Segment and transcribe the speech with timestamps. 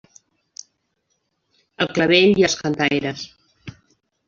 [1.87, 3.29] El Clavell i Els Cantaires.